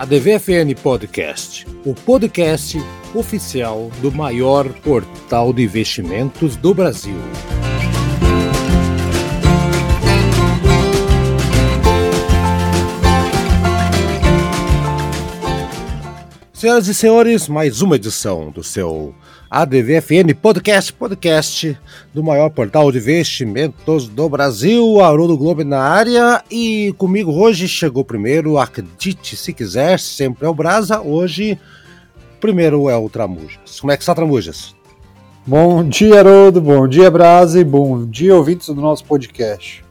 [0.00, 2.78] a DVFN Podcast, o podcast
[3.14, 7.18] oficial do maior portal de investimentos do Brasil.
[16.54, 19.14] Senhoras e senhores, mais uma edição do seu
[19.50, 21.76] ADVFN Podcast, podcast
[22.14, 26.40] do maior portal de investimentos do Brasil, Haroldo Globo na área.
[26.48, 31.00] E comigo hoje chegou primeiro, acredite se quiser, sempre é o Brasa.
[31.00, 31.58] Hoje,
[32.40, 33.80] primeiro é o Tramujas.
[33.80, 34.72] Como é que está, Tramujas?
[35.44, 36.60] Bom dia, Haroldo.
[36.60, 37.58] Bom dia, Brasa.
[37.58, 39.82] E bom dia, ouvintes do nosso podcast.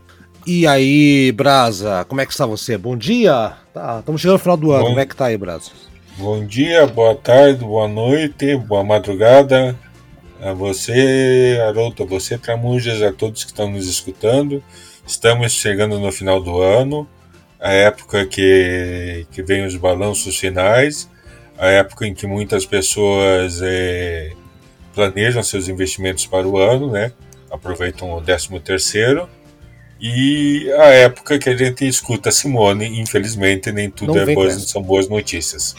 [0.47, 2.77] E aí, Brasa, como é que está você?
[2.77, 3.57] Bom dia.
[3.73, 4.83] Tá, estamos chegando no final do ano.
[4.83, 4.87] Bom.
[4.91, 5.88] Como é que tá aí, Brasa?
[6.19, 9.73] Bom dia, boa tarde, boa noite, boa madrugada
[10.41, 14.61] a você, Haroldo, a você, Tramujas, a todos que estão nos escutando.
[15.07, 17.07] Estamos chegando no final do ano,
[17.57, 21.09] a época que, que vem os balanços finais,
[21.57, 24.33] a época em que muitas pessoas é,
[24.93, 27.13] planejam seus investimentos para o ano, né?
[27.49, 29.29] aproveitam o 13 terceiro
[30.01, 35.09] e a época que a gente escuta Simone, infelizmente, nem tudo é boas, são boas
[35.09, 35.75] notícias.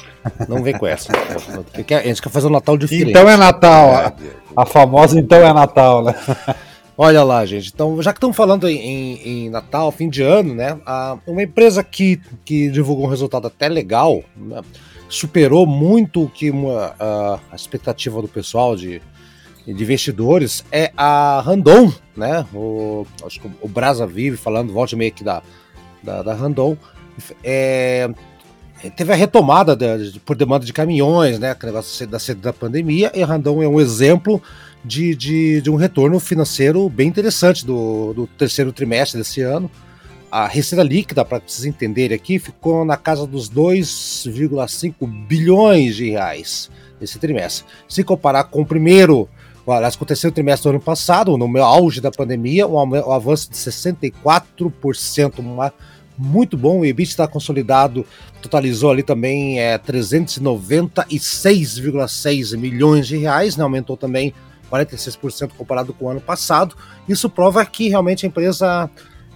[0.46, 1.10] Não vem com essa.
[1.12, 3.10] A gente quer fazer um Natal diferente.
[3.10, 3.94] Então é Natal.
[3.94, 4.12] A,
[4.56, 6.14] a famosa então é Natal, né?
[7.02, 7.70] Olha lá, gente.
[7.72, 10.78] Então, já que estamos falando em, em, Natal, fim de ano, né?
[11.26, 14.60] uma empresa que, que divulgou um resultado até legal, né,
[15.08, 19.00] superou muito o que uma, a, a expectativa do pessoal de
[19.74, 22.46] de investidores é a Randon, né?
[22.54, 25.42] O, acho que o Brasa vive falando, volte meio aqui da,
[26.02, 26.76] da, da Randon.
[27.44, 28.08] É,
[28.96, 31.54] teve a retomada de, de, por demanda de caminhões, né?
[32.08, 34.42] Da, da pandemia, e a Randon é um exemplo
[34.84, 39.70] de, de, de um retorno financeiro bem interessante do, do terceiro trimestre desse ano.
[40.30, 46.70] A receita líquida, para vocês entenderem aqui, ficou na casa dos 2,5 bilhões de reais
[47.00, 47.64] nesse trimestre.
[47.88, 49.28] Se comparar com o primeiro
[49.66, 53.50] Aliás, com o terceiro trimestre do ano passado, no meu auge da pandemia, um, avanço
[53.50, 55.70] de 64%, uma,
[56.16, 56.80] muito bom.
[56.80, 58.06] O EBIT está consolidado,
[58.42, 63.62] totalizou ali também é, 396,6 milhões de reais, né?
[63.62, 64.34] aumentou também
[64.70, 66.74] 46% comparado com o ano passado.
[67.08, 68.88] Isso prova que realmente a empresa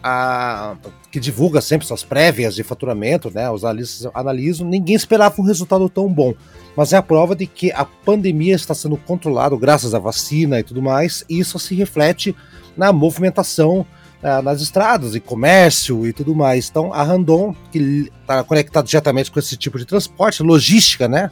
[0.07, 0.77] a,
[1.11, 3.51] que divulga sempre suas prévias de faturamento, né?
[3.51, 6.35] Os analistas analisam, ninguém esperava um resultado tão bom.
[6.77, 10.63] Mas é a prova de que a pandemia está sendo controlada graças à vacina e
[10.63, 12.37] tudo mais, e isso se reflete
[12.77, 13.87] na movimentação
[14.25, 16.69] uh, nas estradas e comércio e tudo mais.
[16.71, 21.31] Então, a Randon, que está conectado diretamente com esse tipo de transporte, logística, né?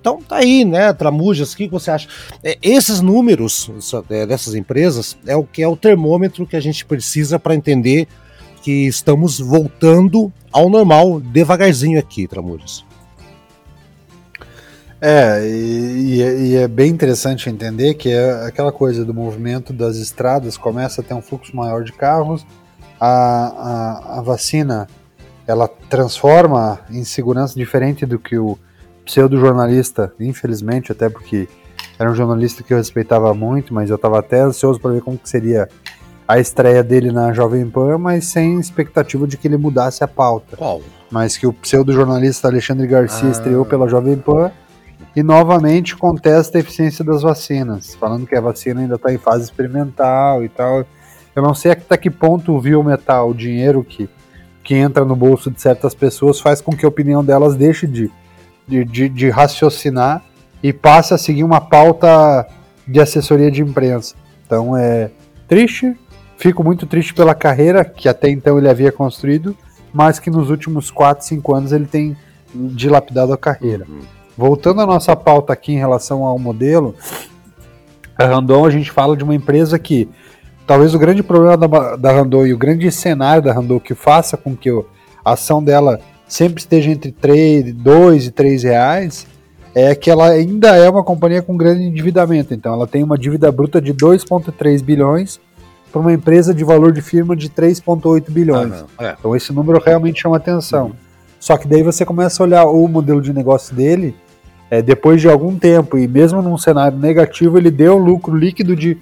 [0.00, 0.92] Então, tá aí, né?
[0.94, 2.08] Tramujas, o que você acha?
[2.42, 3.70] É, esses números
[4.08, 8.08] é, dessas empresas é o que é o termômetro que a gente precisa para entender
[8.62, 12.89] que estamos voltando ao normal devagarzinho aqui, Tramujas.
[15.00, 20.58] É, e, e, é bem interessante entender que é aquela coisa do movimento das estradas
[20.58, 22.46] começa a ter um fluxo maior de carros,
[23.00, 24.86] a, a, a vacina
[25.46, 28.58] ela transforma em segurança diferente do que o
[29.04, 31.48] pseudo-jornalista, infelizmente, até porque
[31.98, 35.18] era um jornalista que eu respeitava muito, mas eu estava até ansioso para ver como
[35.18, 35.68] que seria
[36.28, 40.56] a estreia dele na Jovem Pan, mas sem expectativa de que ele mudasse a pauta.
[40.56, 40.80] Qual?
[41.10, 43.32] Mas que o pseudo-jornalista Alexandre Garcia ah.
[43.32, 44.52] estreou pela Jovem Pan
[45.14, 49.44] e novamente contesta a eficiência das vacinas, falando que a vacina ainda está em fase
[49.44, 50.84] experimental e tal.
[51.34, 54.08] Eu não sei até que ponto o biometal, o dinheiro que,
[54.62, 58.10] que entra no bolso de certas pessoas, faz com que a opinião delas deixe de,
[58.66, 60.22] de, de, de raciocinar
[60.62, 62.46] e passe a seguir uma pauta
[62.86, 64.14] de assessoria de imprensa.
[64.46, 65.10] Então é
[65.48, 65.96] triste,
[66.36, 69.56] fico muito triste pela carreira que até então ele havia construído,
[69.92, 72.16] mas que nos últimos 4, 5 anos ele tem
[72.54, 73.86] dilapidado a carreira.
[73.88, 74.19] Uhum.
[74.40, 76.94] Voltando à nossa pauta aqui em relação ao modelo,
[78.16, 80.08] a Randon a gente fala de uma empresa que
[80.66, 84.38] talvez o grande problema da, da Randon e o grande cenário da Randon que faça
[84.38, 89.26] com que a ação dela sempre esteja entre 3, 2 e 3 reais
[89.74, 92.54] é que ela ainda é uma companhia com grande endividamento.
[92.54, 95.38] Então ela tem uma dívida bruta de 2,3 bilhões
[95.92, 98.86] para uma empresa de valor de firma de 3,8 bilhões.
[98.96, 99.16] Ah, é.
[99.18, 100.86] Então esse número realmente chama atenção.
[100.86, 100.92] Uhum.
[101.38, 104.16] Só que daí você começa a olhar o modelo de negócio dele
[104.70, 108.96] é, depois de algum tempo, e mesmo num cenário negativo, ele deu lucro líquido de,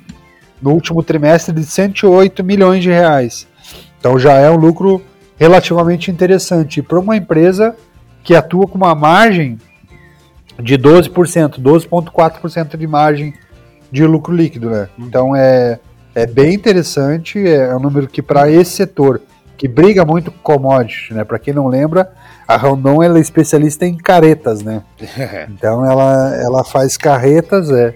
[0.63, 3.47] no último trimestre de 108 milhões de reais.
[4.01, 5.03] Então já é um lucro
[5.39, 6.83] relativamente interessante.
[6.83, 7.77] para uma empresa
[8.23, 9.59] que atua com uma margem
[10.59, 13.35] de 12%, 12,4% de margem
[13.91, 14.89] de lucro líquido, né?
[14.99, 15.07] Uhum.
[15.07, 15.79] Então é,
[16.15, 19.21] é bem interessante, é um número que para esse setor
[19.57, 21.25] que briga muito com commodity, né?
[21.25, 22.11] Para quem não lembra,
[22.49, 24.83] a Rondon ela é especialista em caretas, né?
[25.53, 27.95] então ela, ela faz carretas, é.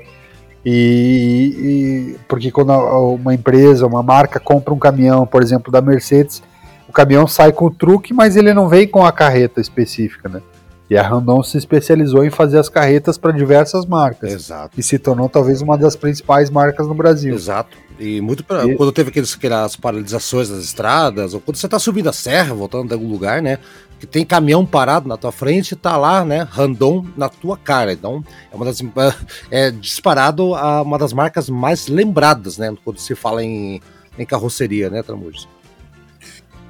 [0.64, 2.70] E, e, porque quando
[3.14, 6.42] uma empresa, uma marca compra um caminhão, por exemplo, da Mercedes,
[6.86, 10.42] o caminhão sai com o truque, mas ele não vem com a carreta específica, né?
[10.90, 14.30] E a Randon se especializou em fazer as carretas para diversas marcas.
[14.30, 14.78] Exato.
[14.78, 17.34] E se tornou talvez uma das principais marcas no Brasil.
[17.34, 17.78] Exato.
[17.98, 18.74] E muito pra, e...
[18.74, 22.88] quando teve aqueles, aquelas paralisações das estradas, ou quando você está subindo a serra, voltando
[22.88, 23.58] de algum lugar, né?
[24.02, 26.44] Que tem caminhão parado na tua frente, tá lá, né?
[26.50, 27.92] Randon na tua cara.
[27.92, 28.82] Então, é uma das
[29.48, 32.74] é disparado a uma das marcas mais lembradas, né?
[32.84, 33.80] Quando se fala em,
[34.18, 35.46] em carroceria, né, Tramujas?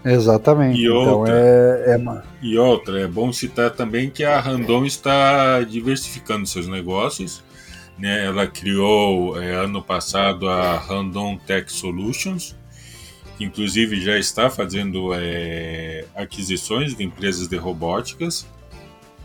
[0.04, 0.78] Exatamente.
[0.78, 2.22] E então outra, é, é...
[2.42, 7.42] e outra, é bom citar também que a Randon está diversificando seus negócios.
[7.98, 8.26] Né?
[8.26, 12.54] Ela criou é, ano passado a Randon Tech Solutions,
[13.36, 18.46] que inclusive já está fazendo é, aquisições de empresas de robóticas.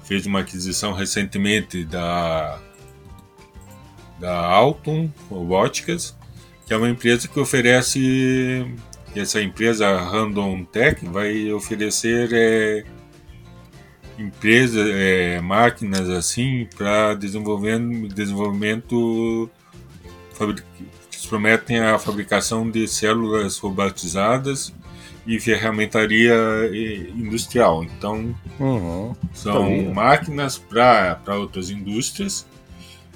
[0.03, 2.59] Fez uma aquisição recentemente da,
[4.19, 6.15] da Alton Robóticas,
[6.65, 8.65] que é uma empresa que oferece
[9.15, 12.83] essa empresa Random Tech vai oferecer é,
[14.17, 19.49] empresas, é, máquinas assim para desenvolvimento, desenvolvimento
[21.27, 24.73] prometem a fabricação de células robotizadas
[25.25, 26.35] e ferramentaria
[27.15, 27.83] industrial.
[27.83, 29.15] Então, uhum.
[29.33, 32.47] são então, máquinas para outras indústrias,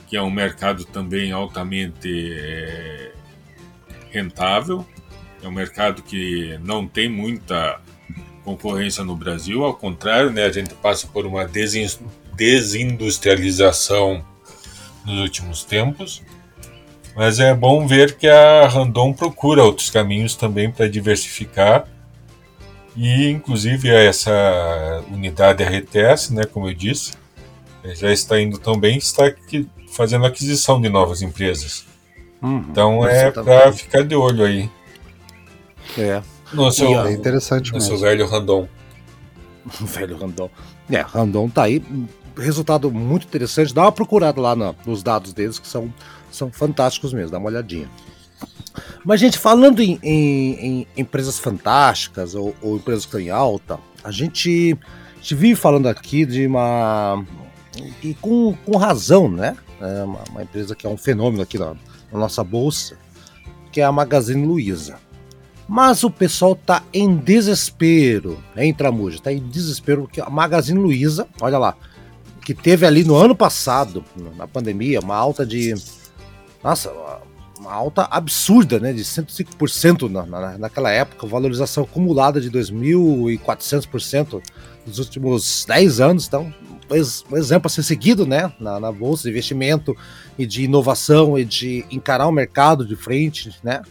[0.07, 3.13] que é um mercado também altamente é,
[4.11, 4.85] rentável
[5.43, 7.81] é um mercado que não tem muita
[8.43, 11.49] concorrência no Brasil, ao contrário, né, a gente passa por uma
[12.35, 14.23] desindustrialização
[15.05, 16.21] nos últimos tempos.
[17.15, 21.87] Mas é bom ver que a Randon procura outros caminhos também para diversificar.
[22.95, 27.13] E inclusive essa unidade RTS, né, como eu disse,
[27.95, 29.33] já está indo tão bem que está
[29.91, 31.85] fazendo aquisição de novas empresas.
[32.41, 34.69] Uhum, então é para ficar de olho aí.
[35.97, 36.21] É.
[36.53, 37.89] No seu, é interessante no mesmo.
[37.89, 38.67] seu velho Randon.
[39.79, 40.49] velho Randon.
[40.89, 41.81] É, Randon tá aí.
[42.41, 43.73] Resultado muito interessante.
[43.73, 45.93] Dá uma procurada lá no, nos dados deles, que são,
[46.31, 47.31] são fantásticos mesmo.
[47.31, 47.89] Dá uma olhadinha.
[49.03, 53.79] Mas, gente, falando em, em, em empresas fantásticas ou, ou, empresas que estão em alta,
[54.03, 54.77] a gente,
[55.13, 57.23] a gente vive falando aqui de uma.
[58.03, 59.57] E com, com razão, né?
[59.79, 61.73] É uma, uma, empresa que é um fenômeno aqui na,
[62.11, 62.95] na nossa bolsa,
[63.71, 64.97] que é a Magazine Luiza.
[65.67, 69.21] Mas o pessoal tá em desespero, hein, Tramuja?
[69.21, 71.77] Tá em desespero porque a Magazine Luiza, olha lá,
[72.43, 74.03] que teve ali no ano passado,
[74.35, 75.73] na pandemia, uma alta de.
[76.63, 76.91] Nossa,
[77.59, 78.93] uma alta absurda, né?
[78.93, 84.41] De 105% na, na, naquela época, valorização acumulada de 2.400%
[84.85, 86.27] nos últimos 10 anos.
[86.27, 86.53] Então,
[87.31, 88.51] um exemplo a ser seguido, né?
[88.59, 89.95] Na, na bolsa de investimento
[90.37, 93.81] e de inovação e de encarar o mercado de frente, né?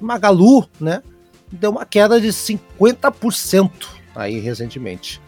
[0.00, 1.02] Magalu, né?
[1.50, 3.70] deu uma queda de 50%
[4.14, 5.20] aí recentemente,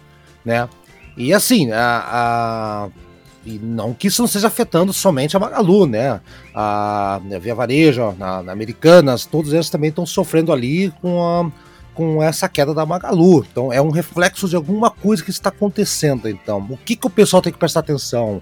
[0.45, 0.69] né?
[1.17, 2.89] E assim, a, a,
[3.45, 6.21] e não que isso não esteja afetando somente a Magalu, né?
[6.55, 11.51] A, a Via Varejo, na, na, Americanas, todos eles também estão sofrendo ali com, a,
[11.95, 13.45] com essa queda da Magalu.
[13.51, 16.29] Então é um reflexo de alguma coisa que está acontecendo.
[16.29, 18.41] Então, o que, que o pessoal tem que prestar atenção?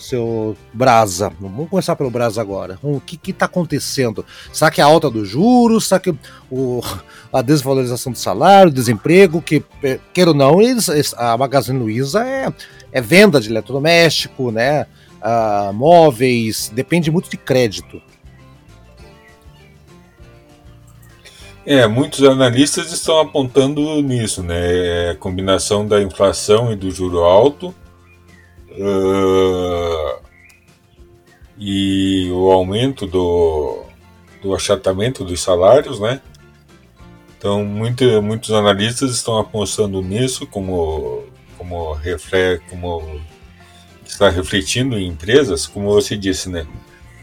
[0.00, 1.30] Seu Brasa.
[1.38, 2.78] Vamos começar pelo Brasa agora.
[2.82, 4.24] O que está acontecendo?
[4.52, 5.88] Será que é a alta dos juros?
[5.88, 6.14] Será que
[6.50, 6.80] o,
[7.32, 9.42] a desvalorização do salário, desemprego?
[9.42, 9.62] Que,
[10.12, 10.56] queira ou não,
[11.16, 12.52] a Magazine Luiza é,
[12.90, 14.86] é venda de eletrodoméstico, né?
[15.20, 18.00] Uh, móveis, depende muito de crédito.
[21.66, 25.08] É, muitos analistas estão apontando nisso, né?
[25.08, 27.74] É a combinação da inflação e do juro alto
[28.72, 29.79] Uh,
[31.60, 33.84] e o aumento do,
[34.42, 36.22] do achatamento dos salários, né?
[37.36, 41.24] Então, muito, muitos analistas estão apostando nisso como,
[41.58, 41.96] como,
[42.68, 43.20] como
[44.04, 46.66] está refletindo em empresas, como você disse, né?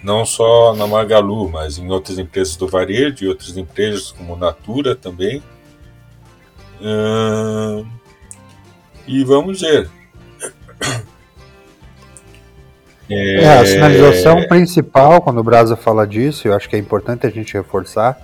[0.04, 4.96] Não só na Magalu, mas em outras empresas do varejo e outras empresas como Natura
[4.96, 5.42] também.
[6.80, 7.86] Uh,
[9.08, 9.90] e vamos ver.
[13.10, 13.44] É...
[13.44, 17.30] é, a sinalização principal, quando o Brasa fala disso, eu acho que é importante a
[17.30, 18.20] gente reforçar,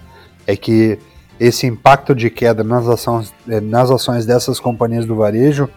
[0.46, 1.00] é que
[1.40, 5.70] esse impacto de queda nas ações, é, nas ações dessas companhias do varejo,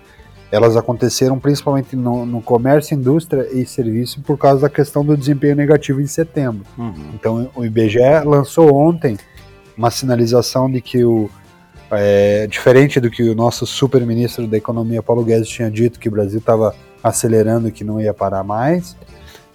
[0.50, 5.56] elas aconteceram principalmente no, no, comércio, indústria e serviço por causa da questão do desempenho
[5.56, 6.64] negativo em setembro.
[6.78, 7.10] Uhum.
[7.14, 9.16] Então o IBGE lançou ontem
[9.76, 11.28] uma sinalização de que o,
[11.90, 16.10] É, diferente do que o nosso super-ministro da Economia, Paulo Guedes, tinha dito que o
[16.10, 16.74] Brasil estava
[17.08, 18.96] acelerando que não ia parar mais,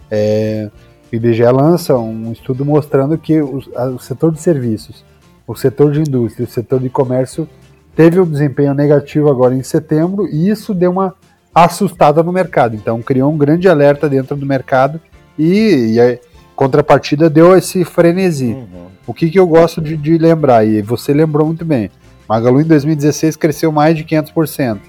[0.09, 0.69] é,
[1.11, 5.03] o IBGE lança um estudo mostrando que o, a, o, setor de serviços,
[5.45, 7.47] o setor de indústria, o setor de comércio
[7.95, 11.13] teve um desempenho negativo agora em setembro e isso deu uma
[11.53, 12.75] assustada no mercado.
[12.75, 14.99] Então criou um grande alerta dentro do mercado
[15.37, 16.17] e, e a
[16.55, 18.53] contrapartida deu esse frenesi.
[18.53, 18.87] Uhum.
[19.05, 21.89] O que, que eu gosto de, de lembrar, e você lembrou muito bem,
[22.29, 24.79] Magalu em 2016 cresceu mais de 500%.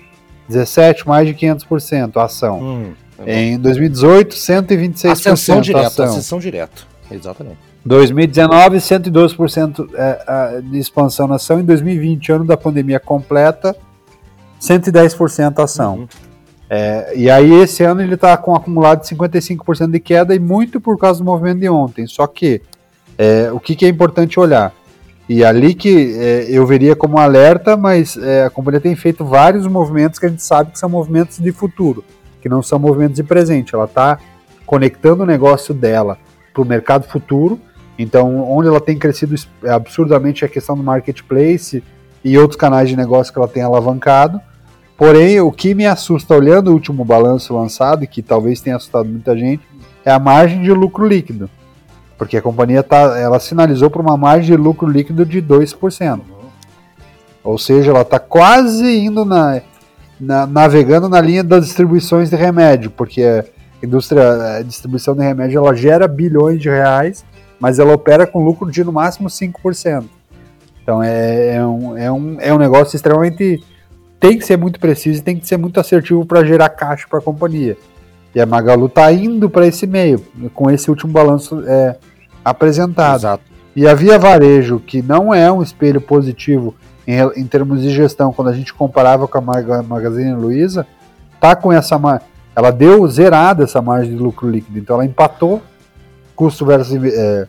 [0.49, 2.61] 17, mais de 500% a ação.
[2.61, 2.93] Hum,
[3.25, 6.05] é em 2018, 126% ascensão direta, ação.
[6.05, 7.59] Ascensão direta, exatamente.
[7.85, 11.61] 2019, 112% é, de expansão na ação.
[11.61, 13.77] Em 2020, ano da pandemia completa,
[14.61, 15.95] 110% ação.
[15.97, 16.09] Uhum.
[16.71, 20.39] É, e aí esse ano ele está com um acumulado de 55% de queda e
[20.39, 22.07] muito por causa do movimento de ontem.
[22.07, 22.63] Só que
[23.19, 24.73] é, o que, que, é importante olhar?
[25.29, 29.67] E ali que é, eu veria como alerta, mas é, a companhia tem feito vários
[29.67, 32.05] movimentos que a gente sabe que são movimentos de futuro,
[32.41, 33.75] que não são movimentos de presente.
[33.75, 34.19] Ela está
[34.67, 36.19] conectando o negócio dela
[36.53, 37.59] para o mercado futuro.
[37.99, 39.35] Então, onde ela tem crescido
[39.69, 41.83] absurdamente é a questão do marketplace
[42.25, 44.41] e outros canais de negócio que ela tem alavancado.
[44.97, 49.09] Porém, o que me assusta olhando o último balanço lançado, e que talvez tenha assustado
[49.09, 49.63] muita gente,
[50.05, 51.49] é a margem de lucro líquido.
[52.23, 56.21] Porque a companhia tá, ela sinalizou para uma margem de lucro líquido de 2%.
[57.43, 59.61] Ou seja, ela está quase indo na,
[60.21, 63.45] na, navegando na linha das distribuições de remédio, porque a
[63.85, 67.25] indústria a distribuição de remédio ela gera bilhões de reais,
[67.59, 70.05] mas ela opera com lucro de no máximo 5%.
[70.81, 73.65] Então é, é, um, é, um, é um negócio extremamente.
[74.21, 77.19] tem que ser muito preciso e tem que ser muito assertivo para gerar caixa para
[77.19, 77.77] a companhia.
[78.33, 80.25] E a Magalu está indo para esse meio,
[80.55, 81.97] com esse último balanço é,
[82.45, 83.21] apresentado.
[83.21, 83.45] Exato.
[83.75, 86.75] E a Via Varejo, que não é um espelho positivo
[87.07, 90.87] em, em termos de gestão, quando a gente comparava com a Magazine Luiza,
[91.41, 91.99] tá com essa
[92.55, 95.63] ela deu zerada essa margem de lucro líquido, então ela empatou
[96.37, 97.49] custo versus é,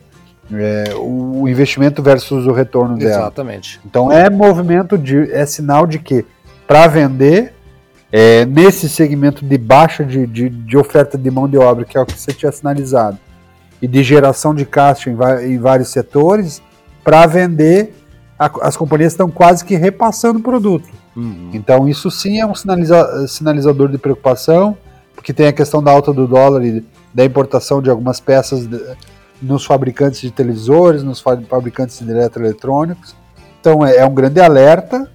[0.52, 3.22] é, o investimento versus o retorno dela.
[3.22, 3.80] Exatamente.
[3.84, 6.24] Então é movimento de é sinal de que
[6.66, 7.54] para vender
[8.10, 12.00] é, nesse segmento de baixa de, de, de, oferta de mão de obra, que é
[12.00, 13.18] o que você tinha sinalizado,
[13.84, 16.62] e de geração de caixa em, em vários setores,
[17.04, 17.94] para vender,
[18.38, 20.88] a, as companhias estão quase que repassando o produto.
[21.14, 21.50] Uhum.
[21.52, 24.74] Então, isso sim é um sinaliza, sinalizador de preocupação,
[25.14, 28.80] porque tem a questão da alta do dólar e da importação de algumas peças de,
[29.42, 33.14] nos fabricantes de televisores, nos fabricantes de eletroeletrônicos.
[33.60, 35.10] Então, é, é um grande alerta.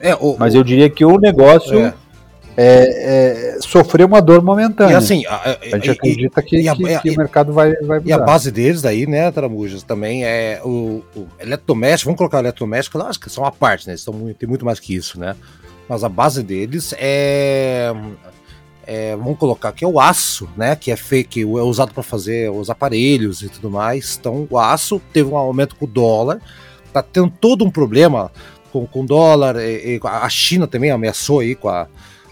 [0.00, 1.78] É, o, mas eu diria que o negócio.
[1.78, 1.94] É
[2.56, 4.94] é, é, sofrer uma dor momentânea.
[4.94, 8.08] E assim, a, a, gente acredita que, a, que, que o mercado vai, vai mudar.
[8.08, 12.40] E a base deles daí, né, Tramujas, também é o, o eletrodoméstico, vamos colocar o
[12.40, 15.36] eletrodoméstico, acho que são a parte, né, estão muito, tem muito mais que isso, né,
[15.88, 17.92] mas a base deles é,
[18.86, 22.50] é vamos colocar aqui, é o aço, né, que é fake, é usado para fazer
[22.50, 26.40] os aparelhos e tudo mais, então o aço teve um aumento com o dólar,
[26.92, 28.30] tá tendo todo um problema
[28.72, 31.86] com, com dólar, e, e a China também ameaçou aí com a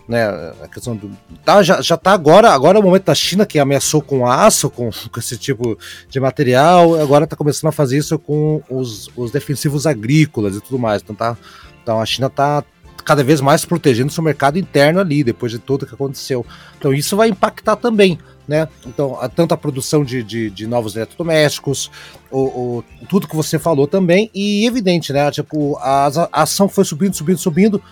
[0.09, 0.27] né?
[0.63, 1.11] A questão do.
[1.45, 4.71] Tá, já, já tá agora, agora é o momento da China que ameaçou com aço,
[4.71, 9.31] com, com esse tipo de material, agora tá começando a fazer isso com os, os
[9.31, 11.03] defensivos agrícolas e tudo mais.
[11.03, 11.37] Então, tá,
[11.83, 12.65] então a China tá
[13.05, 16.45] cada vez mais protegendo seu mercado interno ali, depois de tudo que aconteceu.
[16.79, 18.19] Então isso vai impactar também.
[18.47, 18.67] Né?
[18.87, 21.91] Então, a, tanto a produção de, de, de novos eletrodomésticos,
[22.31, 25.31] o, o, tudo que você falou também, e evidente, né?
[25.31, 27.83] Tipo, a, a ação foi subindo, subindo, subindo,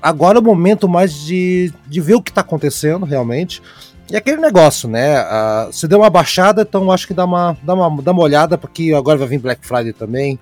[0.00, 3.62] agora é o momento mais de, de ver o que está acontecendo realmente.
[4.10, 5.22] E aquele negócio, né?
[5.22, 8.58] Uh, se deu uma baixada, então acho que dá uma, dá, uma, dá uma olhada,
[8.58, 10.38] porque agora vai vir Black Friday também.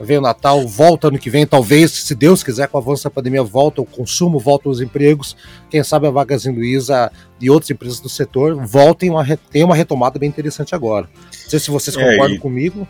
[0.00, 3.10] Vem o Natal, volta ano que vem, talvez, se Deus quiser, com o avanço da
[3.10, 5.36] pandemia, volta o consumo, volta os empregos.
[5.68, 10.18] Quem sabe a Magazine Luiza e outras empresas do setor voltem uma, tem uma retomada
[10.18, 11.06] bem interessante agora.
[11.42, 12.38] Não sei se vocês é, concordam e...
[12.40, 12.88] comigo.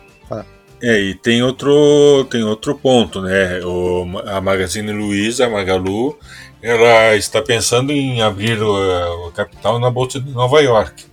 [0.85, 3.61] É, e tem outro, tem outro ponto, né?
[3.63, 6.19] O, a Magazine Luiza, a Magalu,
[6.61, 11.05] ela está pensando em abrir o, o capital na Bolsa de Nova York.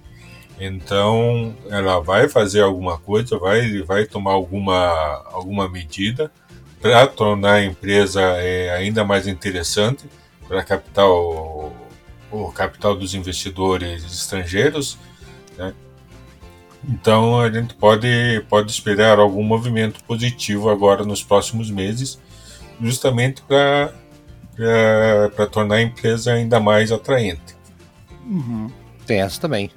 [0.58, 6.32] Então, ela vai fazer alguma coisa, vai, vai tomar alguma, alguma medida
[6.80, 10.04] para tornar a empresa é, ainda mais interessante
[10.48, 11.72] para captar o,
[12.32, 14.98] o capital dos investidores estrangeiros.
[15.56, 15.72] Né?
[16.88, 22.18] Então a gente pode, pode esperar algum movimento positivo agora nos próximos meses,
[22.80, 23.92] justamente para
[25.52, 27.54] tornar a empresa ainda mais atraente.
[28.26, 28.70] Uhum.
[29.06, 29.70] Tem essa também.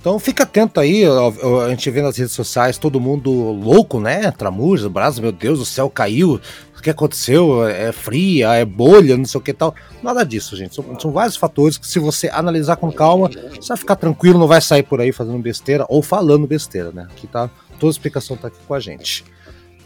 [0.00, 4.30] Então fica atento aí, a gente vê nas redes sociais todo mundo louco, né?
[4.30, 6.40] Tramujas, braço, meu Deus, o céu caiu,
[6.74, 7.68] o que aconteceu?
[7.68, 9.74] É fria, é bolha, não sei o que tal.
[10.02, 10.74] Nada disso, gente.
[10.74, 14.48] São, são, vários fatores que, se você analisar com calma, você vai ficar tranquilo, não
[14.48, 17.06] vai sair por aí fazendo besteira ou falando besteira, né?
[17.10, 19.22] Aqui tá, toda a explicação tá aqui com a gente.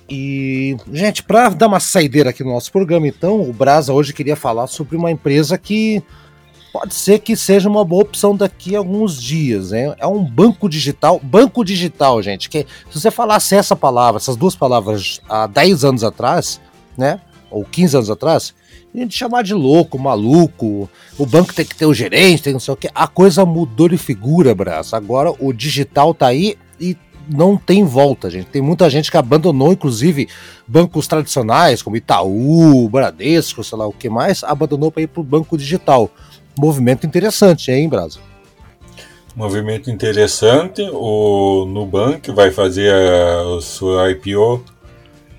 [0.08, 4.36] E, gente, para dar uma saideira aqui no nosso programa, então, o Brasa hoje queria
[4.36, 6.00] falar sobre uma empresa que
[6.74, 9.72] pode ser que seja uma boa opção daqui a alguns dias.
[9.72, 9.94] Hein?
[9.96, 11.20] É um banco digital.
[11.22, 12.50] Banco digital, gente.
[12.50, 16.60] Que se você falasse essa palavra, essas duas palavras há 10 anos atrás,
[16.98, 17.20] né?
[17.48, 18.52] Ou 15 anos atrás,
[18.92, 20.90] a gente chamar de louco, maluco.
[21.16, 22.90] O banco tem que ter o gerente, tem não sei o que.
[22.92, 24.96] A coisa mudou de figura, braço.
[24.96, 26.96] Agora o digital tá aí e
[27.28, 28.46] não tem volta, gente.
[28.46, 30.28] Tem muita gente que abandonou, inclusive,
[30.66, 35.24] bancos tradicionais, como Itaú, Bradesco, sei lá o que mais, abandonou para ir para o
[35.24, 36.10] banco digital.
[36.58, 38.20] Movimento interessante, hein, Brasa?
[39.34, 40.82] Movimento interessante.
[40.92, 44.64] O Nubank vai fazer a, a sua IPO,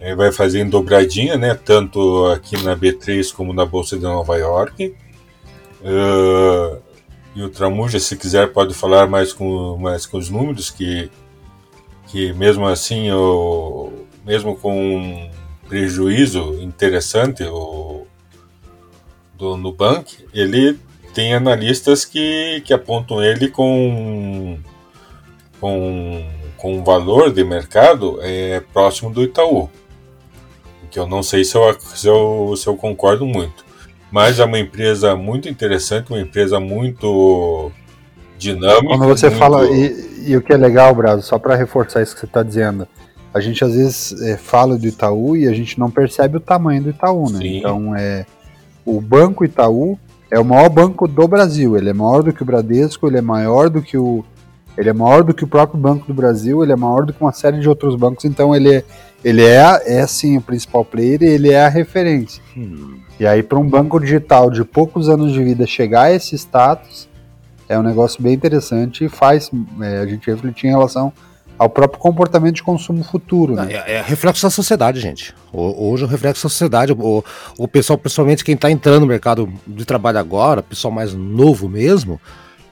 [0.02, 1.56] é, vai fazer em dobradinha, né?
[1.56, 4.94] Tanto aqui na B3 como na Bolsa de Nova York.
[5.82, 6.82] Uh,
[7.36, 11.10] e o Tramuja, se quiser, pode falar mais com, mais com os números, que,
[12.08, 13.92] que mesmo assim, o,
[14.26, 15.30] mesmo com um
[15.68, 18.06] prejuízo interessante o,
[19.34, 20.80] do Nubank, ele
[21.16, 24.60] tem analistas que, que apontam ele com,
[25.62, 26.26] com,
[26.58, 29.70] com um valor de mercado é, próximo do Itaú.
[30.92, 33.64] Que eu não sei se eu, se, eu, se eu concordo muito.
[34.12, 37.72] Mas é uma empresa muito interessante, uma empresa muito
[38.38, 38.86] dinâmica.
[38.86, 39.40] Quando você muito...
[39.40, 42.44] fala, e, e, o que é legal, Brazo, só para reforçar isso que você está
[42.44, 42.86] dizendo,
[43.34, 46.84] a gente às vezes é, fala do Itaú e a gente não percebe o tamanho
[46.84, 47.40] do Itaú, né?
[47.40, 47.58] Sim.
[47.58, 48.26] Então, é,
[48.86, 49.98] o Banco Itaú
[50.36, 51.78] é o maior banco do Brasil.
[51.78, 54.24] Ele é maior do que o Bradesco, ele é maior do que o
[54.78, 57.22] ele é maior do que o próprio Banco do Brasil, ele é maior do que
[57.22, 58.84] uma série de outros bancos, então ele é,
[59.24, 62.44] ele é, é sim o principal player e ele é a referência.
[62.58, 62.98] Hum.
[63.18, 67.08] E aí, para um banco digital de poucos anos de vida chegar a esse status,
[67.70, 69.50] é um negócio bem interessante e faz
[69.82, 71.14] é, a gente refletir em relação
[71.58, 73.56] ao próprio comportamento de consumo futuro.
[73.56, 73.68] Né?
[73.72, 75.34] É, é reflexo da sociedade, gente.
[75.52, 76.94] Hoje é um reflexo da sociedade.
[76.94, 77.24] O,
[77.58, 82.20] o pessoal, principalmente quem está entrando no mercado de trabalho agora, pessoal mais novo mesmo,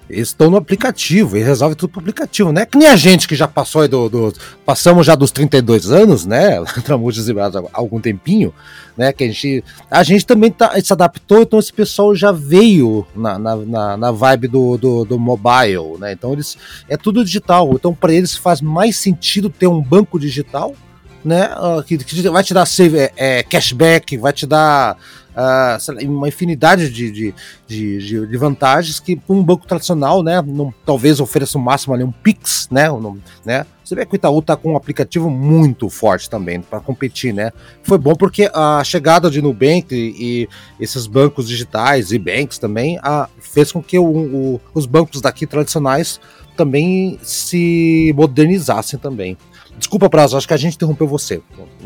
[0.09, 2.65] eles estão no aplicativo, e resolve tudo pro aplicativo, né?
[2.65, 4.33] Que nem a gente que já passou do, do
[4.65, 6.61] passamos já dos 32 anos, né?
[6.83, 8.53] Tramujas e há algum tempinho,
[8.97, 9.13] né?
[9.13, 13.39] Que a gente, a gente também tá, se adaptou, então esse pessoal já veio na,
[13.39, 16.11] na, na, na vibe do, do, do, mobile, né?
[16.11, 20.75] Então eles, é tudo digital, então para eles faz mais sentido ter um banco digital,
[21.23, 21.49] né?
[21.85, 24.97] Que, que vai te dar save, é, é, cashback, vai te dar
[25.35, 27.35] uh, uma infinidade de, de,
[27.67, 32.11] de, de, vantagens que um banco tradicional, né, não, talvez ofereça o máximo ali um
[32.11, 36.29] Pix, né, um, né, você vê que o Itaú está com um aplicativo muito forte
[36.29, 37.51] também para competir, né?
[37.83, 42.97] Foi bom porque a chegada de Nubank e, e esses bancos digitais e banks também
[43.03, 46.17] a, fez com que o, o, os bancos daqui tradicionais
[46.55, 49.37] também se modernizassem também.
[49.77, 51.41] Desculpa, Prazo, acho que a gente interrompeu você.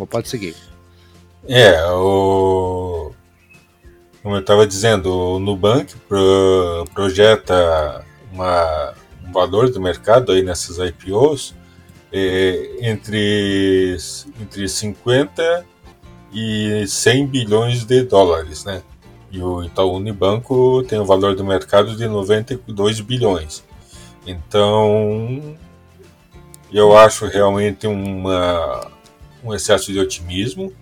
[0.09, 0.55] Pode seguir.
[1.47, 3.11] É, o
[4.27, 8.93] como eu estava dizendo, o Nubank pro, projeta uma,
[9.25, 11.55] um valor do mercado aí nessas IPOs
[12.11, 13.95] é, entre,
[14.41, 15.65] entre 50
[16.33, 18.83] e 100 bilhões de dólares, né?
[19.31, 23.63] E o Itaú Unibanco tem um valor do mercado de 92 bilhões.
[24.25, 25.55] Então,
[26.71, 28.91] eu acho realmente uma,
[29.43, 30.73] um excesso de otimismo.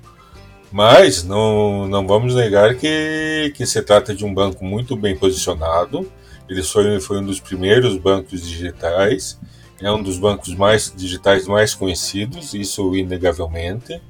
[0.72, 6.12] Mas não, não vamos negar que, que se trata de um banco muito bem posicionado.
[6.50, 9.40] Ele foi, foi um dos primeiros bancos digitais,
[9.82, 14.02] é um dos bancos mais digitais mais conhecidos, isso inegavelmente.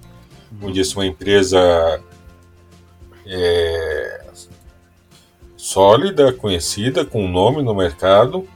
[0.59, 2.01] Como disse, uma empresa
[3.25, 4.25] é,
[5.55, 8.47] sólida, conhecida, com nome no mercado,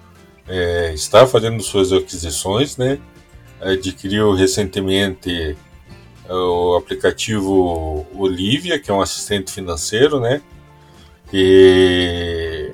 [0.47, 2.99] é, está fazendo suas aquisições, né?
[3.61, 5.57] Adquiriu recentemente
[6.29, 10.41] o aplicativo Olivia, que é um assistente financeiro, né?
[11.33, 12.71] E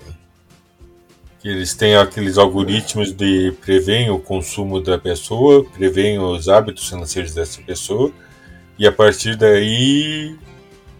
[1.43, 7.61] eles têm aqueles algoritmos de prever o consumo da pessoa, prever os hábitos financeiros dessa
[7.61, 8.11] pessoa,
[8.79, 10.35] e a partir daí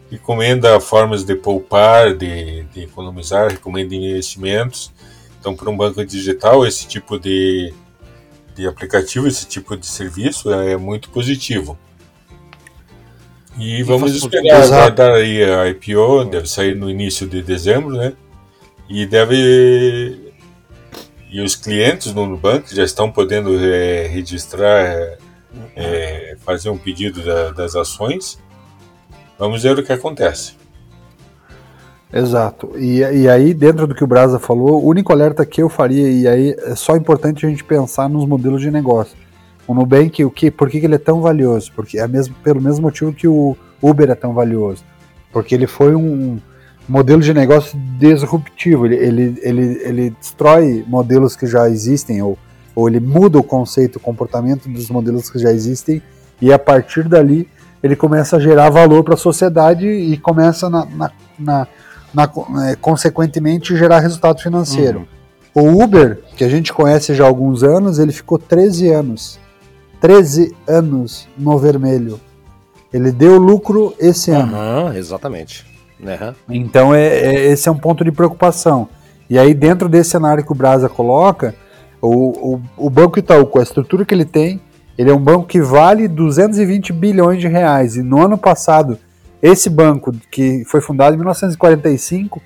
[0.10, 4.93] recomenda formas de poupar, de, de economizar, recomenda investimentos.
[5.39, 7.74] Então, para um banco digital, esse tipo de,
[8.56, 11.78] de aplicativo, esse tipo de serviço é muito positivo.
[13.58, 18.13] E vamos esperar aí a IPO, deve sair no início de dezembro, né?
[18.89, 20.34] E deve.
[21.32, 25.18] e os clientes do Nubank já estão podendo é, registrar,
[25.76, 28.38] é, fazer um pedido da, das ações.
[29.39, 30.56] Vamos ver o que acontece.
[32.13, 32.72] Exato.
[32.78, 36.10] E, e aí, dentro do que o Brasa falou, o único alerta que eu faria,
[36.10, 39.18] e aí é só importante a gente pensar nos modelos de negócio.
[39.68, 41.72] O Nubank, o que, por que, que ele é tão valioso?
[41.76, 44.84] Porque é mesmo, pelo mesmo motivo que o Uber é tão valioso.
[45.32, 46.39] Porque ele foi um
[46.88, 48.86] modelo de negócio disruptivo.
[48.86, 52.38] Ele, ele, ele, ele destrói modelos que já existem, ou,
[52.76, 56.02] ou ele muda o conceito, o comportamento dos modelos que já existem,
[56.39, 57.50] e a partir dali
[57.82, 61.68] ele começa a gerar valor para a sociedade e começa na, na, na
[62.15, 62.30] na,
[62.69, 65.06] é, consequentemente gerar resultado financeiro.
[65.54, 65.80] Uhum.
[65.80, 69.39] O Uber, que a gente conhece já há alguns anos, ele ficou 13 anos.
[70.01, 72.19] 13 anos no vermelho.
[72.91, 74.97] Ele deu lucro esse uhum, ano.
[74.97, 75.65] Exatamente.
[75.99, 76.34] Uhum.
[76.49, 78.88] Então é, é, esse é um ponto de preocupação.
[79.30, 81.56] E aí, dentro desse cenário que o Brasa coloca,
[82.01, 84.62] o, o, o Banco Itaú, com a estrutura que ele tem,
[84.97, 87.95] ele é um banco que vale 220 bilhões de reais.
[87.95, 88.97] E no ano passado
[89.46, 92.42] esse banco, que foi fundado em 1945,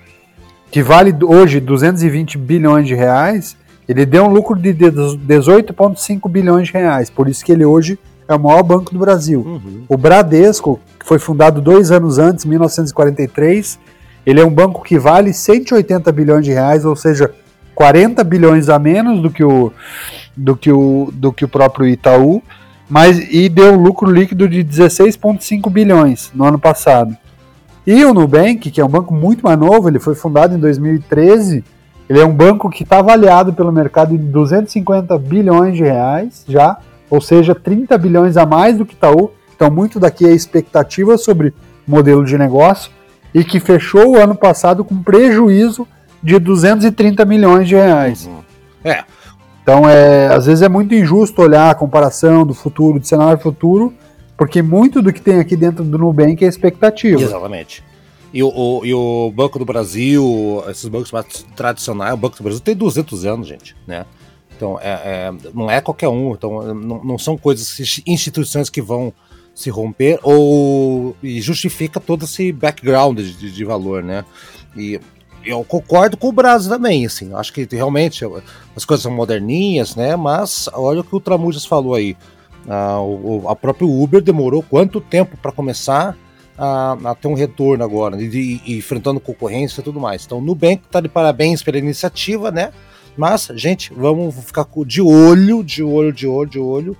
[0.69, 3.55] que vale hoje 220 bilhões de reais,
[3.87, 7.09] ele deu um lucro de 18,5 bilhões de reais.
[7.09, 9.39] Por isso que ele hoje é o maior banco do Brasil.
[9.39, 9.83] Uhum.
[9.87, 13.79] O Bradesco, que foi fundado dois anos antes, 1943,
[14.25, 17.33] ele é um banco que vale 180 bilhões de reais, ou seja,
[17.73, 19.71] 40 bilhões a menos do que o,
[20.35, 22.43] do que o, do que o próprio Itaú
[22.89, 27.15] mas e deu lucro líquido de 16,5 bilhões no ano passado.
[27.85, 31.63] E o Nubank, que é um banco muito mais novo, ele foi fundado em 2013,
[32.09, 36.77] ele é um banco que está avaliado pelo mercado em 250 bilhões de reais já,
[37.09, 39.31] ou seja, 30 bilhões a mais do que Itaú.
[39.55, 41.53] Então, muito daqui é expectativa sobre
[41.87, 42.91] modelo de negócio
[43.33, 45.87] e que fechou o ano passado com prejuízo
[46.21, 48.25] de 230 milhões de reais.
[48.25, 48.39] Uhum.
[48.83, 49.03] É,
[49.69, 53.93] então, é, às vezes é muito injusto olhar a comparação do futuro, do cenário futuro,
[54.35, 57.21] porque muito do que tem aqui dentro do Nubank é expectativa.
[57.21, 57.83] Exatamente.
[58.33, 62.41] E o, o, e o Banco do Brasil, esses bancos mais tradicionais, o Banco do
[62.41, 64.07] Brasil tem 200 anos, gente, né?
[64.57, 66.33] Então, é, é, não é qualquer um.
[66.33, 69.13] Então, não, não, são coisas, instituições que vão
[69.53, 74.25] se romper ou e justifica todo esse background de, de valor, né?
[74.75, 74.99] E
[75.45, 77.33] eu concordo com o Brasil também, assim.
[77.33, 78.25] Acho que realmente
[78.75, 80.15] as coisas são moderninhas, né?
[80.15, 82.15] Mas olha o que o Tramujas falou aí.
[82.67, 86.15] Ah, o, a próprio Uber demorou quanto tempo para começar
[86.57, 90.25] a, a, ter um retorno agora, e, enfrentando concorrência e tudo mais.
[90.25, 92.71] Então, o Nubank está de parabéns pela iniciativa, né?
[93.17, 96.97] Mas, gente, vamos ficar de olho, de olho, de olho, de olho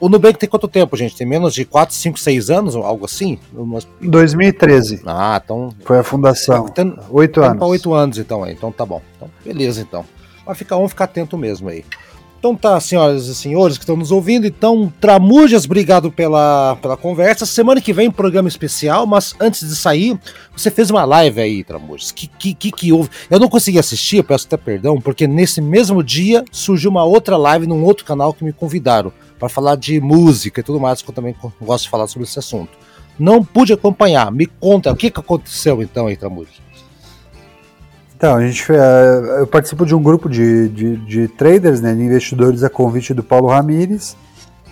[0.00, 1.16] o Nubank tem quanto tempo, gente?
[1.16, 3.38] Tem menos de 4, 5, 6 anos, algo assim?
[4.00, 5.02] 2013.
[5.06, 5.70] Ah, então.
[5.84, 6.68] Foi a fundação.
[6.68, 7.68] Tem, oito anos.
[7.68, 8.52] Oito anos, então, aí.
[8.52, 9.02] Então tá bom.
[9.16, 10.04] Então, beleza, então.
[10.44, 11.84] Vai ficar um, ficar atento mesmo aí.
[12.38, 14.46] Então tá, senhoras e senhores que estão nos ouvindo.
[14.46, 17.44] Então, Tramujas, obrigado pela, pela conversa.
[17.46, 20.18] Semana que vem, programa especial, mas antes de sair,
[20.56, 22.12] você fez uma live aí, Tramujas.
[22.12, 23.10] Que, que, que, que houve?
[23.30, 27.66] Eu não consegui assistir, peço até perdão, porque nesse mesmo dia surgiu uma outra live
[27.66, 31.14] num outro canal que me convidaram para falar de música e tudo mais, que eu
[31.14, 32.70] também gosto de falar sobre esse assunto.
[33.18, 34.30] Não pude acompanhar.
[34.30, 36.30] Me conta, o que, que aconteceu então entre a?
[38.16, 42.00] Então, a gente, é, eu participo de um grupo de, de, de, traders, né, de
[42.00, 44.16] investidores a convite do Paulo Ramires.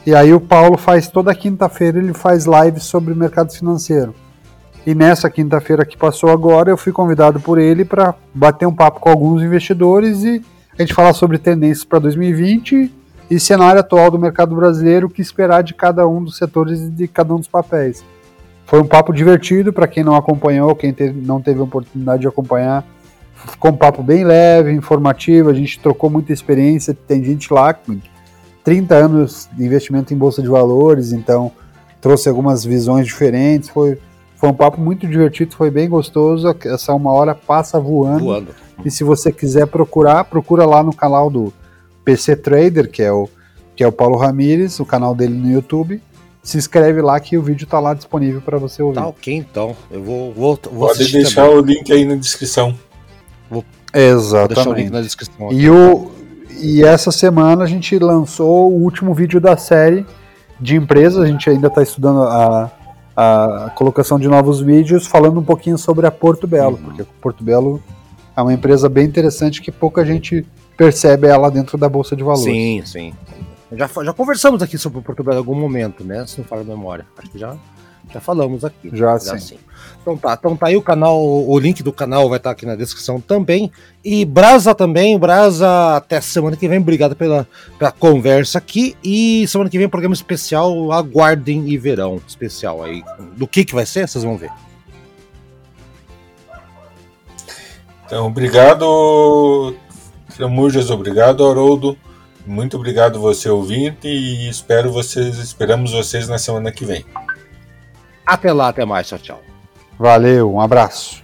[0.07, 4.15] E aí o Paulo faz toda quinta-feira, ele faz lives sobre o mercado financeiro.
[4.87, 9.01] E nessa quinta-feira que passou agora, eu fui convidado por ele para bater um papo
[9.01, 10.43] com alguns investidores e
[10.79, 12.93] a gente falar sobre tendências para 2020
[13.35, 16.89] e cenário atual do mercado brasileiro, o que esperar de cada um dos setores e
[16.89, 18.05] de cada um dos papéis.
[18.65, 22.29] Foi um papo divertido para quem não acompanhou, quem teve, não teve a oportunidade de
[22.29, 22.85] acompanhar.
[23.35, 27.99] Ficou um papo bem leve, informativo, a gente trocou muita experiência, tem gente lá com
[28.63, 31.51] 30 anos de investimento em bolsa de valores, então
[32.01, 33.99] trouxe algumas visões diferentes, foi,
[34.37, 38.25] foi um papo muito divertido, foi bem gostoso, essa uma hora passa voando.
[38.25, 38.55] voando.
[38.85, 41.53] E se você quiser procurar, procura lá no canal do
[42.05, 43.29] PC Trader, que é o,
[43.75, 46.01] que é o Paulo Ramires, o canal dele no YouTube.
[46.43, 48.97] Se inscreve lá que o vídeo tá lá disponível para você ouvir.
[48.97, 49.75] Tá ok, então.
[49.91, 51.59] Eu vou, vou, vou Pode deixar também.
[51.59, 52.75] o link aí na descrição.
[53.51, 54.33] Vou, Exatamente.
[54.33, 55.53] Vou deixar o link na descrição.
[55.53, 56.11] E, o,
[56.61, 60.05] e essa semana a gente lançou o último vídeo da série
[60.61, 61.23] de empresas.
[61.23, 62.71] A gente ainda está estudando a,
[63.17, 66.83] a colocação de novos vídeos, falando um pouquinho sobre a Porto Belo, uhum.
[66.83, 67.83] porque Porto Belo
[68.37, 70.45] é uma empresa bem interessante que pouca gente
[70.77, 72.45] percebe ela dentro da bolsa de valores.
[72.45, 73.15] Sim, sim.
[73.73, 76.27] Já, já conversamos aqui sobre o Portugal em algum momento, né?
[76.27, 77.07] Se não fala a memória.
[77.19, 77.57] Acho que já,
[78.13, 78.91] Já falamos aqui.
[78.93, 79.59] Já, já sim.
[80.01, 82.67] Então tá, então tá aí o canal, o link do canal vai estar tá aqui
[82.67, 83.73] na descrição também.
[84.05, 86.79] E Brasa também, Brasa, até semana que vem.
[86.79, 88.97] Obrigado pela, pela conversa aqui.
[89.03, 93.03] E semana que vem, programa especial, aguardem e verão especial aí.
[93.37, 94.51] Do que que vai ser, vocês vão ver.
[98.07, 99.75] Então, obrigado,
[100.37, 101.97] Tramujas, obrigado, Haroldo.
[102.47, 107.05] Muito obrigado você ouvinte e espero vocês, esperamos vocês na semana que vem.
[108.27, 109.43] Até lá, até mais, tchau, tchau.
[109.99, 111.24] Valeu, um abraço.